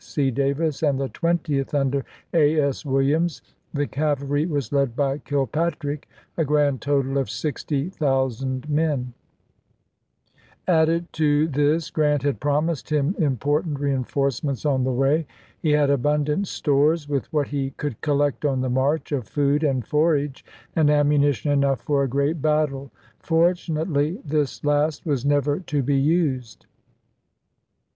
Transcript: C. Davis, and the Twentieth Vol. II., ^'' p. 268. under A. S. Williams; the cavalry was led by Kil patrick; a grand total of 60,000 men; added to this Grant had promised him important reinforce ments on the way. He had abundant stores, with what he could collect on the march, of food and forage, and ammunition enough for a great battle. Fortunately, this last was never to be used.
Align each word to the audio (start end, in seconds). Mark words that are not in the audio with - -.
C. 0.03 0.31
Davis, 0.31 0.81
and 0.81 0.99
the 0.99 1.09
Twentieth 1.09 1.69
Vol. 1.73 1.81
II., 1.85 1.89
^'' 1.89 1.91
p. 1.91 2.01
268. 2.31 2.57
under 2.57 2.57
A. 2.57 2.67
S. 2.69 2.85
Williams; 2.87 3.41
the 3.71 3.85
cavalry 3.85 4.47
was 4.47 4.71
led 4.71 4.95
by 4.95 5.19
Kil 5.19 5.45
patrick; 5.45 6.09
a 6.37 6.43
grand 6.43 6.81
total 6.81 7.19
of 7.19 7.29
60,000 7.29 8.67
men; 8.67 9.13
added 10.67 11.13
to 11.13 11.47
this 11.49 11.91
Grant 11.91 12.23
had 12.23 12.39
promised 12.39 12.89
him 12.91 13.13
important 13.19 13.79
reinforce 13.79 14.43
ments 14.43 14.65
on 14.65 14.83
the 14.83 14.91
way. 14.91 15.27
He 15.59 15.69
had 15.69 15.91
abundant 15.91 16.47
stores, 16.47 17.07
with 17.07 17.31
what 17.31 17.49
he 17.49 17.69
could 17.77 18.01
collect 18.01 18.43
on 18.43 18.61
the 18.61 18.71
march, 18.71 19.11
of 19.11 19.27
food 19.27 19.63
and 19.63 19.85
forage, 19.85 20.43
and 20.75 20.89
ammunition 20.89 21.51
enough 21.51 21.81
for 21.81 22.01
a 22.01 22.07
great 22.09 22.41
battle. 22.41 22.89
Fortunately, 23.19 24.19
this 24.25 24.63
last 24.65 25.05
was 25.05 25.23
never 25.27 25.59
to 25.59 25.83
be 25.83 25.97
used. 25.99 26.65